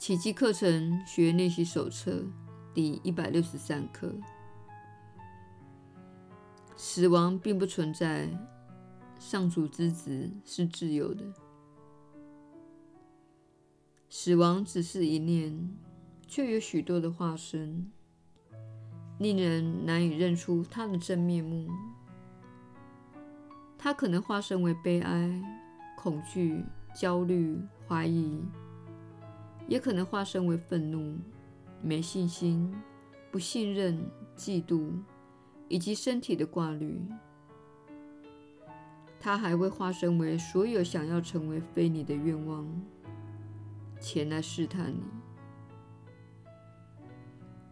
[0.00, 2.24] 奇迹课程学练习手册
[2.72, 4.10] 第一百六十三课：
[6.74, 8.26] 死亡并不存在，
[9.18, 11.22] 上主之子是自由的。
[14.08, 15.68] 死亡只是一念，
[16.26, 17.92] 却有许多的化身，
[19.18, 21.68] 令人难以认出它的真面目。
[23.76, 25.30] 它可能化身为悲哀、
[25.94, 26.64] 恐惧、
[26.98, 28.42] 焦虑、怀疑，
[29.70, 31.16] 也可能化身为愤怒、
[31.80, 32.74] 没信心、
[33.30, 34.04] 不信任、
[34.36, 34.90] 嫉妒，
[35.68, 37.00] 以及身体的挂虑。
[39.20, 42.66] 它还会化身为所有想要成为非你的愿望，
[44.00, 45.04] 前来试探你。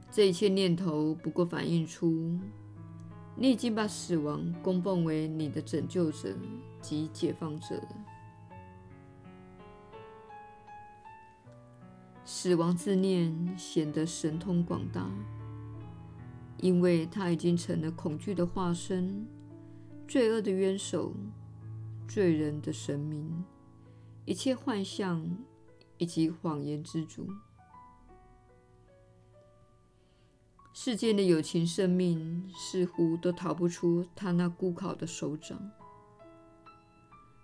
[0.09, 2.39] 这一切念头不过反映出，
[3.35, 6.33] 你已经把死亡供奉为你的拯救者
[6.81, 7.83] 及解放者。
[12.41, 15.11] 死亡之念显得神通广大，
[16.59, 19.27] 因为它已经成了恐惧的化身、
[20.07, 21.13] 罪恶的冤首、
[22.07, 23.45] 罪人的神明、
[24.25, 25.29] 一切幻象
[25.97, 27.29] 以及谎言之主。
[30.73, 35.73] 世间的有情生命似乎都逃不出他那孤考的手掌，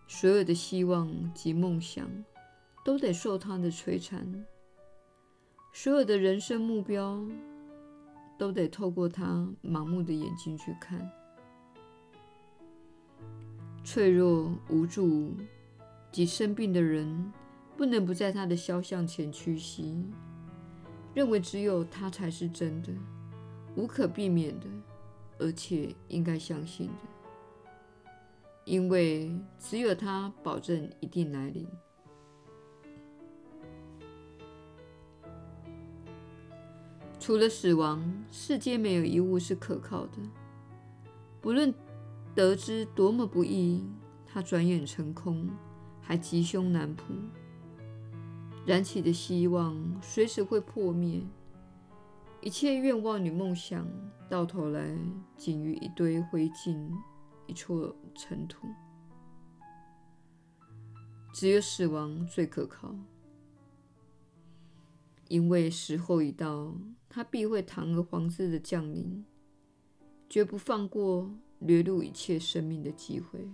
[0.07, 2.09] 所有的希望及梦想
[2.85, 4.47] 都得受他的摧残，
[5.77, 7.21] 所有的人生目标
[8.39, 11.11] 都得透过他盲目的眼睛去看。
[13.83, 15.35] 脆弱、无助
[16.13, 17.33] 及生病的人
[17.77, 20.07] 不能不在他的肖像前屈膝，
[21.13, 22.93] 认为只有他才是真的。
[23.75, 24.67] 无可避免的，
[25.41, 28.11] 而且应该相信的，
[28.65, 31.67] 因为只有他保证一定来临。
[37.25, 40.19] 除了死亡，世间没有一物是可靠的。
[41.41, 41.73] 不论
[42.35, 43.83] 得之多么不易，
[44.27, 45.49] 它转眼成空，
[46.03, 47.03] 还吉凶难卜。
[48.67, 51.23] 燃起的希望随时会破灭。
[52.43, 53.89] 一切愿望与梦想，
[54.29, 54.95] 到头来
[55.35, 56.91] 仅余一堆灰烬，
[57.47, 58.69] 一撮尘土。
[61.33, 62.95] 只有死亡最可靠，
[65.29, 66.75] 因为时候一到，
[67.09, 69.25] 他必会堂而皇之的降临，
[70.29, 71.31] 绝不放过
[71.61, 73.49] 掠入一切生命的机会。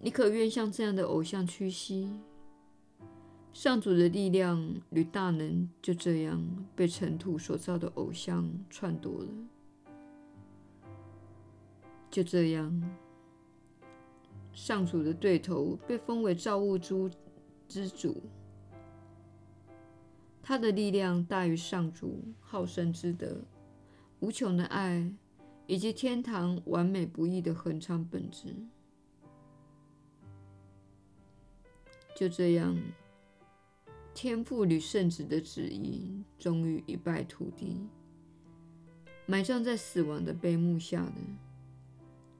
[0.00, 2.10] 你可愿向这样的偶像屈膝？
[3.52, 6.42] 上主的力量与大能就这样
[6.74, 9.28] 被尘土所造的偶像篡夺了。
[12.10, 12.82] 就这样，
[14.52, 17.10] 上主的对头被封为造物主
[17.72, 18.22] 之主，
[20.42, 23.40] 他的力量大于上主好生之德、
[24.20, 25.10] 无穷的爱
[25.66, 28.54] 以及天堂完美不易的恒常本质。
[32.14, 32.76] 就这样。
[34.14, 37.88] 天父与圣子的旨意终于一败涂地，
[39.24, 41.14] 埋葬在死亡的碑墓下的，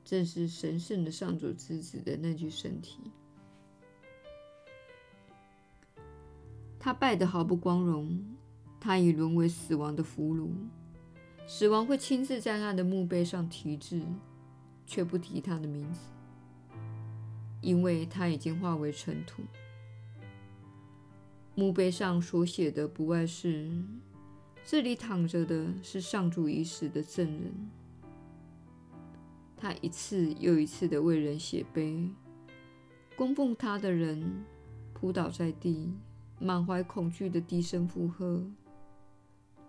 [0.04, 3.10] 正是神圣的上主之子的那具身体。
[6.84, 8.20] 他败得毫不光荣，
[8.80, 10.48] 他已沦为死亡的俘虏。
[11.46, 14.02] 死亡会亲自在他的墓碑上题字，
[14.84, 16.00] 却不提他的名字，
[17.60, 19.44] 因为他已经化为尘土。
[21.54, 23.70] 墓碑上所写的不外是：
[24.64, 27.70] 这里躺着的是上主已死的证人。
[29.56, 32.10] 他一次又一次地为人写碑，
[33.14, 34.44] 供奉他的人
[34.92, 35.92] 扑倒在地，
[36.42, 38.44] 满怀恐惧的低声附和。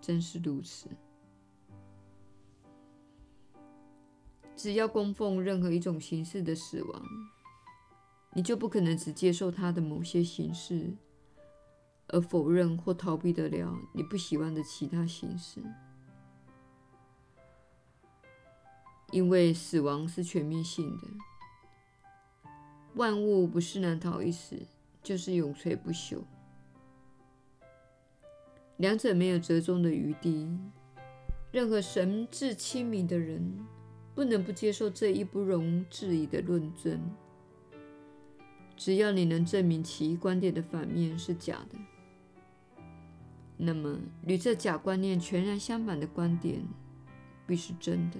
[0.00, 0.88] 真是如此。
[4.56, 7.02] 只要供奉任何一种形式的死亡，
[8.34, 10.96] 你就不可能只接受他的某些形式。
[12.08, 15.62] 而否认或逃避得了你不喜欢的其他形式，
[19.10, 21.08] 因为死亡是全面性的，
[22.94, 24.66] 万物不是难逃一死，
[25.02, 26.22] 就是永垂不朽，
[28.78, 30.48] 两者没有折中的余地。
[31.52, 33.64] 任何神智清明的人，
[34.14, 37.00] 不能不接受这一不容置疑的论证。
[38.76, 41.78] 只要你能证明其观点的反面是假的。
[43.56, 46.60] 那么，与这假观念全然相反的观点，
[47.46, 48.18] 必是真的。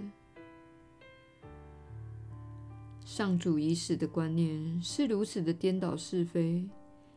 [3.05, 6.65] 上主已死的观念是如此的颠倒是非，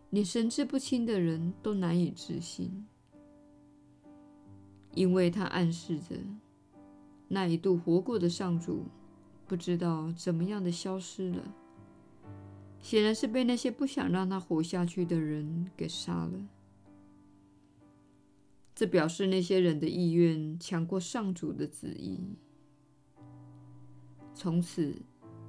[0.10, 2.88] 连神志不清的人都难以置信，
[4.98, 6.16] 因为他暗示着
[7.28, 8.86] 那一度活过的上主
[9.46, 11.54] 不知道怎么样的消失了，
[12.82, 16.48] 显然是被那些不想让他活下去的人给杀了。
[18.74, 22.20] 这表示那些人的意愿强过上主的旨意，
[24.34, 24.96] 从此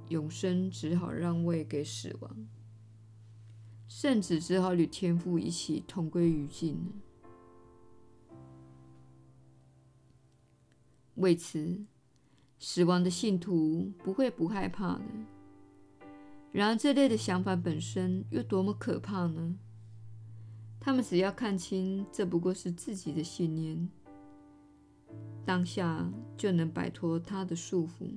[0.09, 2.47] 永生只好让位给死亡。
[3.87, 7.08] 圣子只好与天父一起同归于尽了。
[11.19, 11.85] 为此，
[12.57, 15.05] 死亡的信徒不会不害怕的。
[16.51, 19.55] 然而，这类的想法本身又多么可怕呢？
[20.79, 23.89] 他们只要看清这不过是自己的信念，
[25.45, 28.09] 当下就能摆脱他的束缚。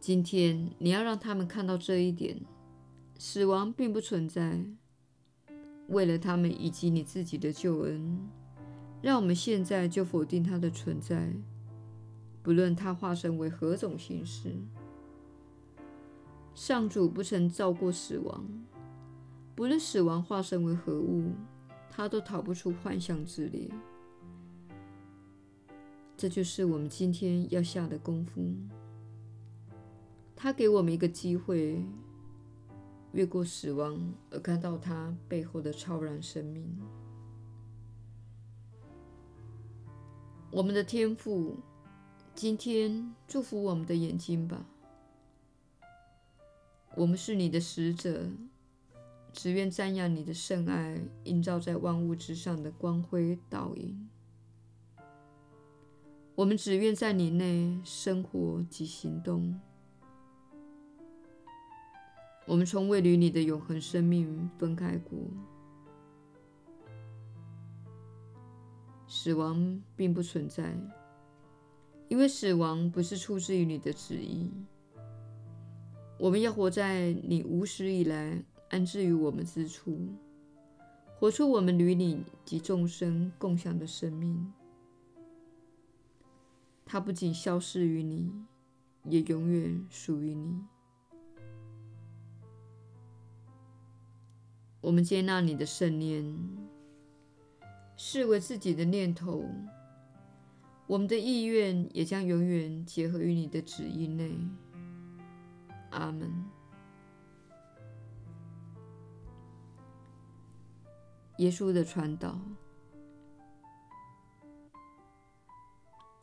[0.00, 2.42] 今天，你要让他们看到这一点。
[3.16, 4.64] 死亡并不存在。
[5.86, 8.28] 为了他们以及你自己的救恩，
[9.04, 11.30] 让我们现在就否定它的存在，
[12.42, 14.54] 不论它化身为何种形式。
[16.54, 18.42] 上主不曾造过死亡，
[19.54, 21.32] 不论死亡化身为何物，
[21.90, 23.68] 它都逃不出幻象之列。
[26.16, 28.42] 这就是我们今天要下的功夫。
[30.34, 31.84] 他给我们一个机会。
[33.12, 36.66] 越过死亡，而看到它背后的超然生命。
[40.54, 41.56] 我们的天父，
[42.32, 44.64] 今天祝福我们的眼睛吧。
[46.94, 48.28] 我们是你的使者，
[49.32, 54.08] 只愿瞻仰你的圣爱映照在万物之上的光辉倒影。
[56.36, 59.60] 我们只愿在你内生活及行动。
[62.46, 65.18] 我们从未与你的永恒生命分开过。
[69.24, 70.78] 死亡并不存在，
[72.08, 74.50] 因为死亡不是出自于你的旨意。
[76.18, 79.98] 我们要活在你无始以来安置于我们之处，
[81.18, 84.52] 活出我们与你及众生共享的生命。
[86.84, 88.30] 它不仅消失于你，
[89.04, 90.60] 也永远属于你。
[94.82, 96.22] 我们接纳你的圣念，
[97.96, 99.44] 视为自己的念头。
[100.86, 104.36] 我们的意愿也将永远结合于你的旨意内。
[105.90, 106.30] 阿门。
[111.38, 112.38] 耶稣的传导，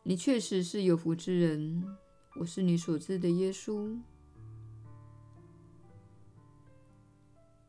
[0.02, 1.84] 你确实是有福之人。
[2.36, 3.98] 我是你所知的耶稣。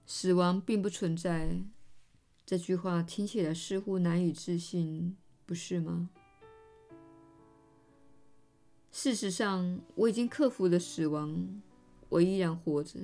[0.06, 1.60] 死亡并不存在，
[2.46, 6.10] 这句话听起来似乎难以置信，不是吗？
[8.92, 11.62] 事实上，我已经克服了死亡，
[12.10, 13.00] 我依然活着。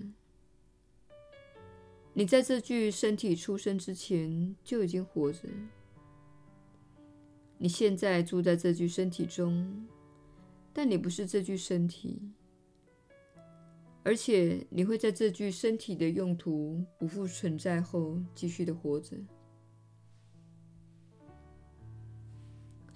[2.13, 5.47] 你在这具身体出生之前就已经活着。
[7.57, 9.87] 你现在住在这具身体中，
[10.73, 12.19] 但你不是这具身体。
[14.03, 19.17] 而且你会在这具身体的用途不复存在后继续的活着。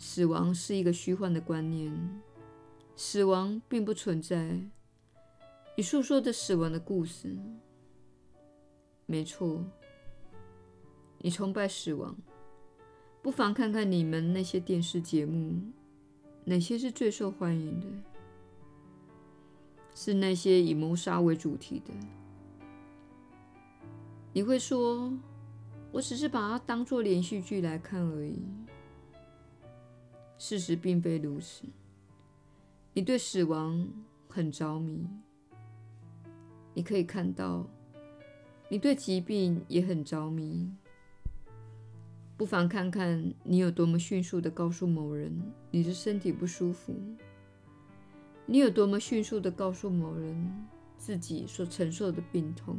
[0.06, 2.22] 死亡是一个虚幻的观念，
[2.94, 4.60] 死亡并不存在。
[5.78, 7.38] 你诉说的死亡的故事，
[9.06, 9.64] 没错。
[11.20, 12.18] 你崇拜死亡，
[13.22, 15.62] 不妨看看你们那些电视节目，
[16.44, 17.88] 哪些是最受欢迎的？
[19.96, 21.94] 是那些以谋杀为主题的。
[24.34, 25.18] 你会说
[25.94, 28.44] ：“我只是把它当作连续剧来看而已。”
[30.46, 31.64] 事实并非如此。
[32.94, 33.88] 你对死亡
[34.28, 35.08] 很着迷。
[36.74, 37.66] 你可以看到，
[38.68, 40.70] 你对疾病也很着迷。
[42.36, 45.34] 不妨看看你有多么迅速地告诉某人
[45.72, 46.94] 你的身体不舒服。
[48.46, 52.78] 你有多么迅速地告诉某人自己所承受的病痛，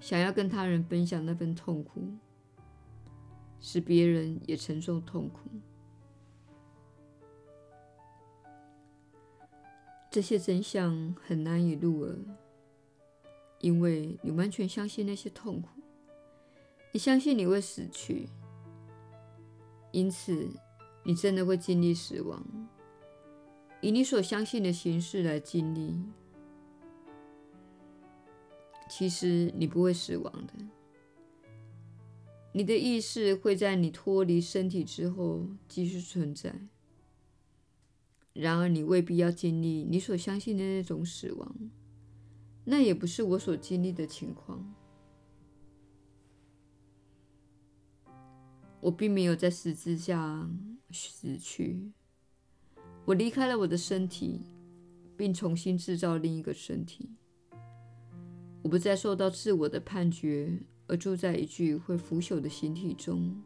[0.00, 2.00] 想要跟他人分享那份痛苦，
[3.60, 5.50] 使别人也承受痛苦。
[10.18, 12.18] 这些真相很难以入耳，
[13.60, 15.68] 因为你完全相信那些痛苦，
[16.92, 18.28] 你相信你会死去，
[19.92, 20.48] 因此
[21.04, 22.44] 你真的会经历死亡。
[23.80, 25.96] 以你所相信的形式来经历。
[28.90, 30.54] 其实你不会死亡的。
[32.50, 36.52] 你的意识会在你脱离身体之后继续存在。
[38.40, 41.56] 然而，你未必要经历你所相信的那种死亡，
[42.64, 44.72] 那也不是我所经历的情况。
[48.80, 50.48] 我并没有在十字架
[50.92, 51.90] 死去，
[53.06, 54.42] 我离开了我的身体，
[55.16, 57.10] 并重新制造另一个身体。
[58.62, 63.42] 我不再受到自我的判决，而住在一具会腐朽的形体中。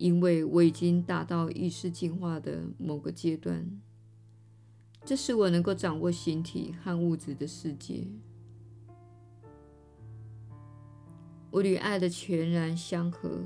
[0.00, 3.70] 因为我已经达到意识进化的某个阶段，
[5.04, 8.06] 这使我能够掌握形体和物质的世界。
[11.50, 13.44] 我与爱的全然相合，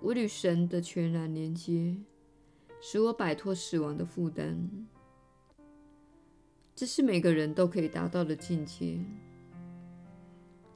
[0.00, 1.94] 我与神的全然连接，
[2.80, 4.86] 使我摆脱死亡的负担。
[6.74, 8.98] 这是每个人都可以达到的境界，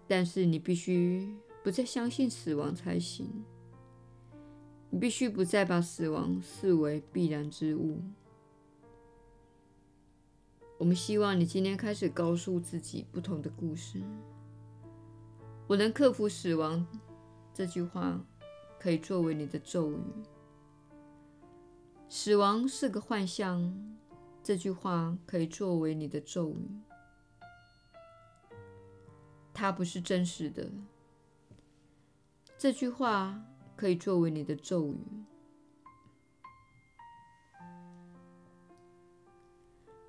[0.06, 1.34] 但是你必须
[1.64, 3.26] 不再相信死亡才行。
[4.94, 7.98] 你必须不再把死亡视为必然之物。
[10.76, 14.02] 我们希望你今天开始告诉自己不同的故事。
[15.66, 16.86] 我能克服死亡，
[17.54, 18.20] 这句话
[18.78, 19.96] 可以作为你的咒语。
[22.10, 23.74] 死亡是个幻象，
[24.42, 26.68] 这句话可以作为你的咒语。
[29.54, 30.70] 它不是真实的，
[32.58, 33.42] 这句话。
[33.76, 34.98] 可以作为你的咒语。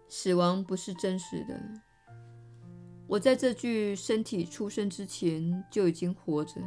[0.08, 1.60] 死亡不是真实的。
[3.08, 6.62] 我在这具身体出生之前就已经活着。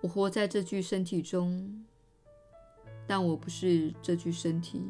[0.00, 1.84] 我活在这具身体中，
[3.06, 4.82] 但我不是这具身体，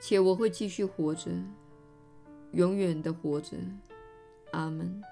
[0.00, 1.30] 且我会继续活着，
[2.52, 3.56] 永远的活着。
[4.52, 5.02] 阿门。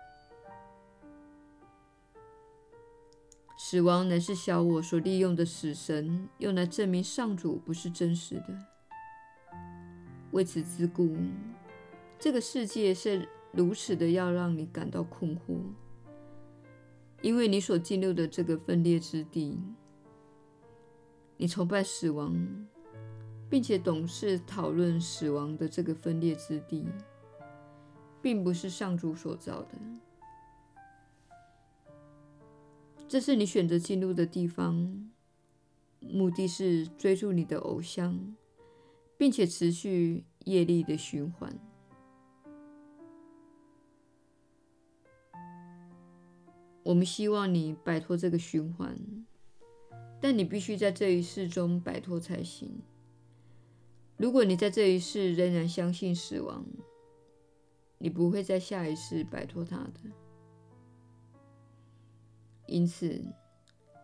[3.62, 8.58] 死亡乃是小我所利用的死神，用来证明上主不是真实的。
[10.30, 11.14] 为此之故，
[12.18, 15.60] 这个世界是如此的要让你感到困惑，
[17.20, 19.60] 因为你所进入的这个分裂之地，
[21.36, 22.66] 你崇拜死亡，
[23.50, 26.88] 并且懂事讨论死亡的这个分裂之地，
[28.22, 29.78] 并不是上主所造的。
[33.10, 35.10] 这是你选择进入的地方，
[35.98, 38.36] 目的是追逐你的偶像，
[39.18, 41.58] 并且持续业力的循环。
[46.84, 48.96] 我们希望你摆脱这个循环，
[50.20, 52.80] 但你必须在这一世中摆脱才行。
[54.18, 56.64] 如果你在这一世仍然相信死亡，
[57.98, 60.29] 你不会在下一世摆脱它的。
[62.70, 63.20] 因此，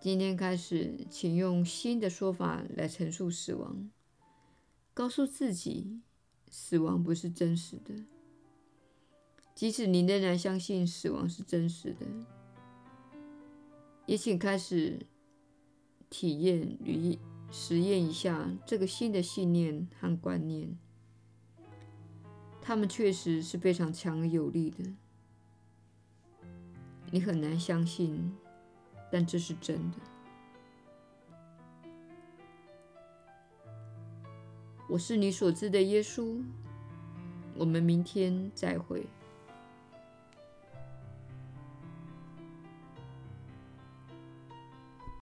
[0.00, 3.88] 今天开始，请用新的说法来陈述死亡。
[4.92, 6.00] 告诉自己，
[6.50, 7.94] 死亡不是真实的。
[9.54, 12.04] 即使你仍然相信死亡是真实的，
[14.04, 15.06] 也请开始
[16.10, 17.16] 体验与
[17.52, 20.76] 实验一下这个新的信念和观念。
[22.60, 24.84] 它们确实是非常强而有力的。
[27.12, 28.34] 你很难相信。
[29.10, 29.98] 但这是真的。
[34.88, 36.42] 我是你所知的耶稣。
[37.58, 39.06] 我们明天再会。